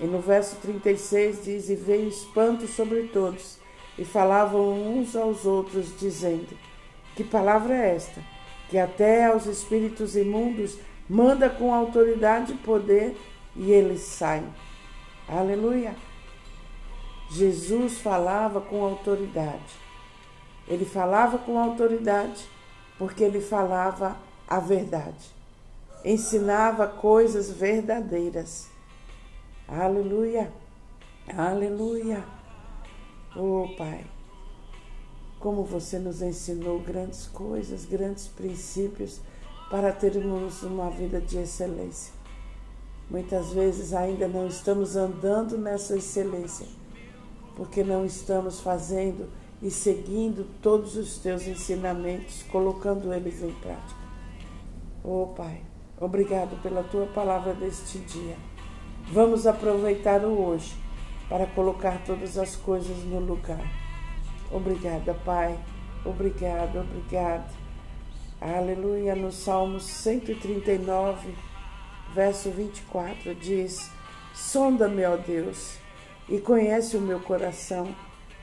E 0.00 0.06
no 0.06 0.18
verso 0.18 0.56
36 0.62 1.44
diz: 1.44 1.68
E 1.68 1.74
veio 1.74 2.08
espanto 2.08 2.66
sobre 2.66 3.02
todos, 3.08 3.58
e 3.98 4.04
falavam 4.04 4.96
uns 4.96 5.14
aos 5.14 5.44
outros, 5.44 5.98
dizendo: 5.98 6.56
Que 7.14 7.22
palavra 7.22 7.74
é 7.74 7.94
esta? 7.94 8.22
Que 8.70 8.78
até 8.78 9.26
aos 9.26 9.44
espíritos 9.44 10.16
imundos 10.16 10.78
manda 11.08 11.50
com 11.50 11.74
autoridade 11.74 12.52
e 12.52 12.56
poder, 12.56 13.14
e 13.54 13.70
eles 13.70 14.00
saem. 14.00 14.46
Aleluia! 15.28 15.94
Jesus 17.30 17.98
falava 17.98 18.60
com 18.60 18.82
autoridade. 18.82 19.89
Ele 20.70 20.84
falava 20.84 21.36
com 21.36 21.58
autoridade 21.58 22.48
porque 22.96 23.24
ele 23.24 23.40
falava 23.40 24.16
a 24.46 24.60
verdade. 24.60 25.34
Ensinava 26.04 26.86
coisas 26.86 27.50
verdadeiras. 27.50 28.68
Aleluia. 29.66 30.52
Aleluia. 31.36 32.24
Oh, 33.36 33.66
Pai, 33.76 34.04
como 35.40 35.64
você 35.64 35.98
nos 35.98 36.22
ensinou 36.22 36.78
grandes 36.78 37.26
coisas, 37.26 37.84
grandes 37.84 38.28
princípios 38.28 39.20
para 39.70 39.92
termos 39.92 40.62
uma 40.62 40.88
vida 40.88 41.20
de 41.20 41.38
excelência. 41.38 42.12
Muitas 43.10 43.52
vezes 43.52 43.92
ainda 43.92 44.28
não 44.28 44.46
estamos 44.46 44.94
andando 44.94 45.58
nessa 45.58 45.96
excelência, 45.96 46.66
porque 47.56 47.82
não 47.82 48.06
estamos 48.06 48.60
fazendo 48.60 49.28
e 49.62 49.70
seguindo 49.70 50.46
todos 50.62 50.96
os 50.96 51.18
teus 51.18 51.46
ensinamentos, 51.46 52.42
colocando 52.44 53.12
eles 53.12 53.42
em 53.42 53.52
prática. 53.52 54.00
Oh, 55.04 55.28
Pai, 55.36 55.60
obrigado 56.00 56.60
pela 56.62 56.82
tua 56.82 57.06
palavra 57.06 57.52
deste 57.54 57.98
dia. 57.98 58.36
Vamos 59.12 59.46
aproveitar 59.46 60.24
o 60.24 60.40
hoje 60.40 60.74
para 61.28 61.46
colocar 61.46 62.02
todas 62.04 62.38
as 62.38 62.56
coisas 62.56 62.96
no 63.04 63.20
lugar. 63.20 63.64
Obrigada, 64.50 65.14
Pai. 65.24 65.58
Obrigado, 66.04 66.80
obrigado. 66.80 67.50
Aleluia. 68.40 69.14
No 69.14 69.30
Salmo 69.30 69.78
139, 69.78 71.34
verso 72.14 72.50
24, 72.50 73.34
diz: 73.34 73.90
Sonda-me, 74.34 75.04
ó 75.04 75.16
Deus, 75.16 75.76
e 76.28 76.38
conhece 76.38 76.96
o 76.96 77.00
meu 77.00 77.20
coração. 77.20 77.94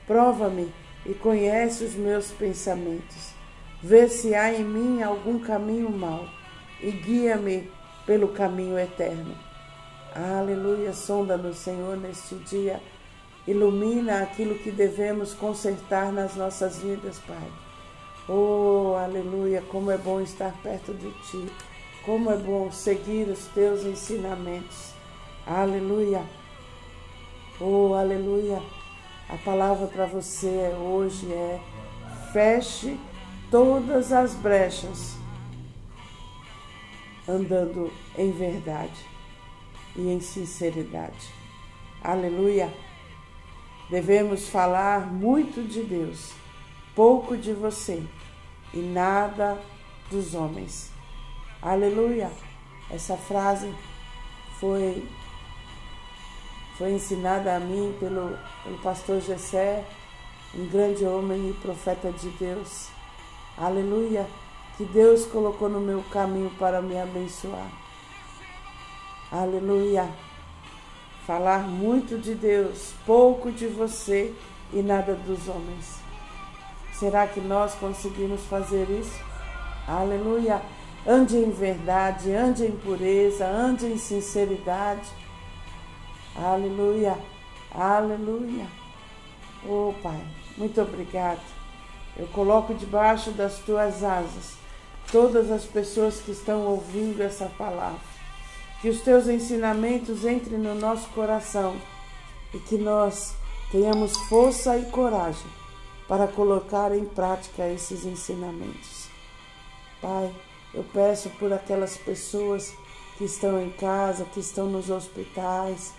Prova-me 0.06 0.72
e 1.08 1.14
conhece 1.14 1.84
os 1.84 1.94
meus 1.94 2.30
pensamentos. 2.30 3.32
Vê 3.82 4.06
se 4.08 4.34
há 4.34 4.52
em 4.52 4.62
mim 4.62 5.02
algum 5.02 5.38
caminho 5.38 5.90
mau 5.90 6.28
e 6.82 6.90
guia-me 6.90 7.70
pelo 8.04 8.28
caminho 8.28 8.78
eterno. 8.78 9.34
Aleluia, 10.14 10.92
sonda-nos, 10.92 11.56
Senhor, 11.56 11.96
neste 11.96 12.34
dia. 12.34 12.80
Ilumina 13.46 14.22
aquilo 14.22 14.58
que 14.58 14.70
devemos 14.70 15.32
consertar 15.32 16.12
nas 16.12 16.36
nossas 16.36 16.78
vidas, 16.78 17.18
Pai. 17.26 17.50
Oh, 18.28 18.94
aleluia, 19.02 19.62
como 19.70 19.90
é 19.90 19.96
bom 19.96 20.20
estar 20.20 20.52
perto 20.62 20.92
de 20.92 21.10
Ti. 21.22 21.50
Como 22.04 22.30
é 22.30 22.36
bom 22.36 22.70
seguir 22.70 23.28
os 23.28 23.46
Teus 23.46 23.84
ensinamentos. 23.84 24.92
Aleluia. 25.46 26.22
Oh, 27.58 27.94
aleluia. 27.94 28.60
A 29.28 29.36
palavra 29.36 29.86
para 29.86 30.06
você 30.06 30.72
hoje 30.80 31.30
é: 31.30 31.60
feche 32.32 32.98
todas 33.50 34.10
as 34.10 34.34
brechas 34.34 35.16
andando 37.28 37.92
em 38.16 38.30
verdade 38.32 39.04
e 39.94 40.08
em 40.08 40.18
sinceridade. 40.18 41.30
Aleluia! 42.02 42.72
Devemos 43.90 44.48
falar 44.48 45.12
muito 45.12 45.62
de 45.62 45.82
Deus, 45.82 46.32
pouco 46.94 47.36
de 47.36 47.52
você 47.52 48.02
e 48.72 48.78
nada 48.78 49.58
dos 50.10 50.34
homens. 50.34 50.90
Aleluia! 51.60 52.30
Essa 52.90 53.16
frase 53.18 53.74
foi 54.58 55.06
foi 56.78 56.92
ensinada 56.92 57.56
a 57.56 57.58
mim 57.58 57.92
pelo, 57.98 58.38
pelo 58.62 58.78
pastor 58.78 59.20
Jessé, 59.20 59.84
um 60.54 60.64
grande 60.68 61.04
homem 61.04 61.50
e 61.50 61.52
profeta 61.54 62.12
de 62.12 62.30
Deus. 62.30 62.86
Aleluia! 63.56 64.24
Que 64.76 64.84
Deus 64.84 65.26
colocou 65.26 65.68
no 65.68 65.80
meu 65.80 66.04
caminho 66.04 66.52
para 66.56 66.80
me 66.80 66.96
abençoar. 66.96 67.68
Aleluia. 69.30 70.08
Falar 71.26 71.66
muito 71.66 72.16
de 72.16 72.32
Deus, 72.36 72.94
pouco 73.04 73.50
de 73.50 73.66
você 73.66 74.32
e 74.72 74.80
nada 74.80 75.14
dos 75.14 75.48
homens. 75.48 75.98
Será 76.92 77.26
que 77.26 77.40
nós 77.40 77.74
conseguimos 77.74 78.40
fazer 78.42 78.88
isso? 78.88 79.20
Aleluia. 79.86 80.62
Ande 81.04 81.36
em 81.38 81.50
verdade, 81.50 82.32
ande 82.32 82.64
em 82.64 82.72
pureza, 82.72 83.48
ande 83.48 83.86
em 83.86 83.98
sinceridade. 83.98 85.10
Aleluia. 86.42 87.18
Aleluia. 87.70 88.66
Oh, 89.66 89.92
Pai, 90.02 90.24
muito 90.56 90.80
obrigado. 90.80 91.42
Eu 92.16 92.26
coloco 92.28 92.74
debaixo 92.74 93.30
das 93.32 93.58
tuas 93.58 94.02
asas 94.02 94.56
todas 95.10 95.50
as 95.50 95.64
pessoas 95.64 96.20
que 96.20 96.32
estão 96.32 96.66
ouvindo 96.66 97.22
essa 97.22 97.46
palavra 97.46 98.18
que 98.80 98.88
os 98.88 99.00
teus 99.00 99.26
ensinamentos 99.26 100.24
entrem 100.24 100.58
no 100.58 100.74
nosso 100.74 101.08
coração 101.08 101.76
e 102.54 102.58
que 102.58 102.78
nós 102.78 103.34
tenhamos 103.72 104.16
força 104.28 104.76
e 104.78 104.84
coragem 104.86 105.50
para 106.06 106.28
colocar 106.28 106.94
em 106.96 107.04
prática 107.04 107.66
esses 107.68 108.04
ensinamentos. 108.04 109.08
Pai, 110.00 110.32
eu 110.72 110.84
peço 110.92 111.28
por 111.30 111.52
aquelas 111.52 111.96
pessoas 111.96 112.72
que 113.16 113.24
estão 113.24 113.60
em 113.60 113.70
casa, 113.70 114.24
que 114.26 114.38
estão 114.38 114.66
nos 114.66 114.90
hospitais, 114.90 115.92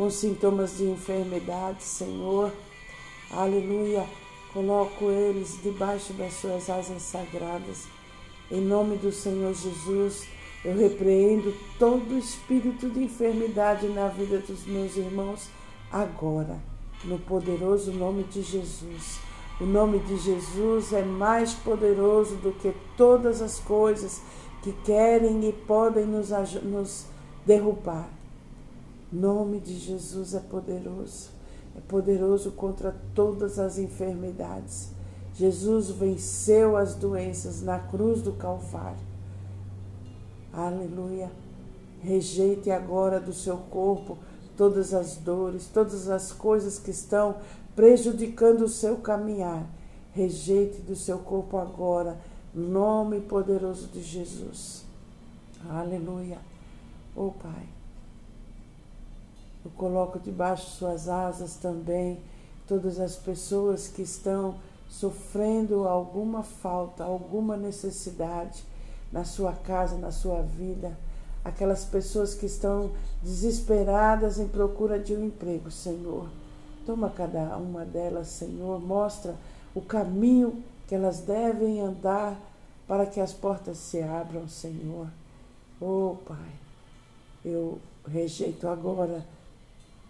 com 0.00 0.08
sintomas 0.08 0.78
de 0.78 0.84
enfermidade, 0.84 1.82
Senhor. 1.82 2.50
Aleluia. 3.30 4.06
Coloco 4.50 5.10
eles 5.10 5.58
debaixo 5.62 6.14
das 6.14 6.32
suas 6.32 6.70
asas 6.70 7.02
sagradas. 7.02 7.86
Em 8.50 8.62
nome 8.62 8.96
do 8.96 9.12
Senhor 9.12 9.52
Jesus 9.52 10.26
eu 10.64 10.74
repreendo 10.74 11.54
todo 11.78 12.16
espírito 12.16 12.88
de 12.88 13.02
enfermidade 13.04 13.88
na 13.88 14.08
vida 14.08 14.38
dos 14.38 14.64
meus 14.64 14.96
irmãos 14.96 15.50
agora, 15.92 16.56
no 17.04 17.18
poderoso 17.18 17.92
nome 17.92 18.22
de 18.24 18.40
Jesus. 18.40 19.18
O 19.60 19.66
nome 19.66 19.98
de 19.98 20.16
Jesus 20.16 20.94
é 20.94 21.02
mais 21.02 21.52
poderoso 21.52 22.36
do 22.36 22.52
que 22.52 22.72
todas 22.96 23.42
as 23.42 23.58
coisas 23.58 24.22
que 24.62 24.72
querem 24.82 25.46
e 25.46 25.52
podem 25.52 26.06
nos, 26.06 26.30
nos 26.62 27.04
derrubar. 27.44 28.19
Nome 29.12 29.58
de 29.58 29.76
Jesus 29.76 30.34
é 30.34 30.40
poderoso, 30.40 31.30
é 31.76 31.80
poderoso 31.80 32.52
contra 32.52 32.94
todas 33.14 33.58
as 33.58 33.78
enfermidades. 33.78 34.90
Jesus 35.34 35.90
venceu 35.90 36.76
as 36.76 36.94
doenças 36.94 37.62
na 37.62 37.78
cruz 37.78 38.22
do 38.22 38.32
Calvário. 38.32 39.10
Aleluia. 40.52 41.30
Rejeite 42.02 42.70
agora 42.70 43.20
do 43.20 43.32
seu 43.32 43.56
corpo 43.56 44.16
todas 44.56 44.94
as 44.94 45.16
dores, 45.16 45.68
todas 45.72 46.08
as 46.08 46.32
coisas 46.32 46.78
que 46.78 46.90
estão 46.90 47.36
prejudicando 47.74 48.62
o 48.62 48.68
seu 48.68 48.98
caminhar. 48.98 49.66
Rejeite 50.12 50.80
do 50.82 50.96
seu 50.96 51.18
corpo 51.18 51.56
agora, 51.56 52.18
nome 52.54 53.20
poderoso 53.20 53.88
de 53.88 54.02
Jesus. 54.02 54.84
Aleluia. 55.68 56.38
Oh 57.14 57.30
Pai, 57.30 57.68
eu 59.64 59.70
coloco 59.72 60.18
debaixo 60.18 60.66
de 60.66 60.72
suas 60.72 61.08
asas 61.08 61.56
também 61.56 62.18
todas 62.66 63.00
as 63.00 63.16
pessoas 63.16 63.88
que 63.88 64.02
estão 64.02 64.54
sofrendo 64.88 65.88
alguma 65.88 66.42
falta, 66.42 67.02
alguma 67.02 67.56
necessidade 67.56 68.64
na 69.12 69.24
sua 69.24 69.52
casa, 69.52 69.96
na 69.96 70.12
sua 70.12 70.40
vida, 70.42 70.96
aquelas 71.44 71.84
pessoas 71.84 72.32
que 72.32 72.46
estão 72.46 72.92
desesperadas 73.22 74.38
em 74.38 74.46
procura 74.46 74.98
de 74.98 75.14
um 75.14 75.26
emprego, 75.26 75.70
Senhor. 75.70 76.28
Toma 76.86 77.10
cada 77.10 77.56
uma 77.56 77.84
delas, 77.84 78.28
Senhor, 78.28 78.80
mostra 78.80 79.34
o 79.74 79.80
caminho 79.80 80.62
que 80.86 80.94
elas 80.94 81.20
devem 81.20 81.80
andar 81.80 82.36
para 82.86 83.06
que 83.06 83.20
as 83.20 83.32
portas 83.32 83.78
se 83.78 84.00
abram, 84.00 84.48
Senhor. 84.48 85.08
Oh, 85.80 86.16
Pai, 86.26 86.52
eu 87.44 87.78
rejeito 88.06 88.68
agora 88.68 89.24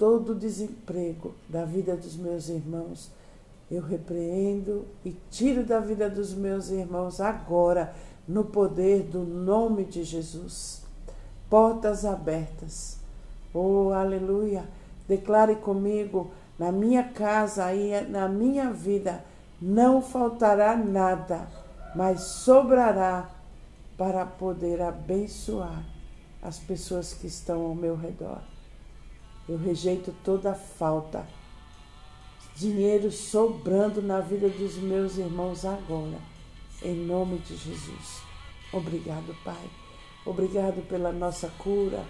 todo 0.00 0.34
desemprego 0.34 1.34
da 1.46 1.66
vida 1.66 1.94
dos 1.94 2.16
meus 2.16 2.48
irmãos 2.48 3.10
Eu 3.70 3.82
repreendo 3.82 4.86
e 5.04 5.14
tiro 5.30 5.62
da 5.62 5.78
vida 5.78 6.08
dos 6.08 6.34
meus 6.34 6.70
irmãos 6.70 7.20
agora, 7.20 7.94
no 8.26 8.44
poder 8.44 9.04
do 9.04 9.20
nome 9.20 9.84
de 9.84 10.02
Jesus. 10.02 10.82
Portas 11.48 12.04
abertas. 12.04 12.96
Oh, 13.54 13.90
aleluia. 13.90 14.64
Declare 15.06 15.54
comigo, 15.56 16.32
na 16.58 16.72
minha 16.72 17.04
casa 17.04 17.72
e 17.72 18.00
na 18.08 18.28
minha 18.28 18.72
vida, 18.72 19.22
não 19.62 20.02
faltará 20.02 20.76
nada, 20.76 21.46
mas 21.94 22.22
sobrará 22.22 23.30
para 23.96 24.26
poder 24.26 24.82
abençoar 24.82 25.84
as 26.42 26.58
pessoas 26.58 27.12
que 27.12 27.28
estão 27.28 27.62
ao 27.66 27.74
meu 27.74 27.94
redor. 27.94 28.40
Eu 29.50 29.58
rejeito 29.58 30.14
toda 30.22 30.54
falta. 30.54 31.26
Dinheiro 32.54 33.10
sobrando 33.10 34.00
na 34.00 34.20
vida 34.20 34.48
dos 34.48 34.76
meus 34.76 35.18
irmãos 35.18 35.64
agora, 35.64 36.18
em 36.80 36.94
nome 36.94 37.38
de 37.38 37.56
Jesus. 37.56 38.22
Obrigado, 38.72 39.36
Pai. 39.44 39.68
Obrigado 40.24 40.86
pela 40.86 41.10
nossa 41.10 41.48
cura. 41.58 42.04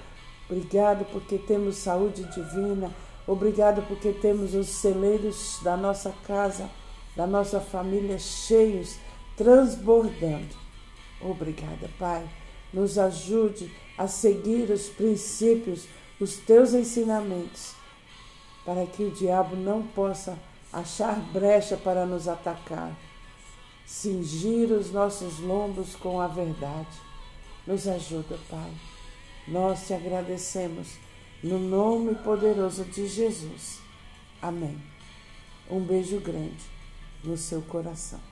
Obrigado 0.50 1.07
porque 1.07 1.38
temos 1.38 1.76
saúde 1.76 2.24
divina. 2.24 2.94
Obrigado 3.26 3.81
porque 3.88 4.12
temos 4.12 4.55
os 4.55 4.68
celeiros 4.68 5.61
da 5.62 5.79
nossa 5.79 6.12
casa, 6.26 6.68
da 7.16 7.26
nossa 7.26 7.59
família 7.59 8.18
cheios, 8.18 8.98
transbordando. 9.35 10.55
Obrigada, 11.22 11.88
Pai. 11.98 12.29
Nos 12.70 12.98
ajude 12.98 13.72
a 13.96 14.07
seguir 14.07 14.70
os 14.70 14.90
princípios, 14.90 15.88
os 16.20 16.37
teus 16.37 16.74
ensinamentos, 16.74 17.74
para 18.64 18.87
que 18.87 19.02
o 19.02 19.11
diabo 19.11 19.56
não 19.56 19.83
possa 19.83 20.38
achar 20.72 21.18
brecha 21.33 21.76
para 21.76 22.04
nos 22.04 22.28
atacar. 22.28 22.94
Cingir 23.87 24.70
os 24.70 24.92
nossos 24.92 25.40
lombos 25.40 25.96
com 25.96 26.20
a 26.20 26.28
verdade. 26.28 27.00
Nos 27.66 27.88
ajuda, 27.88 28.38
Pai. 28.48 28.70
Nós 29.48 29.87
te 29.87 29.94
agradecemos 29.94 30.98
no 31.42 31.59
nome 31.59 32.14
poderoso 32.16 32.85
de 32.85 33.09
Jesus. 33.09 33.80
Amém. 34.40 34.80
Um 35.68 35.80
beijo 35.80 36.20
grande 36.20 36.64
no 37.24 37.37
seu 37.37 37.62
coração. 37.62 38.30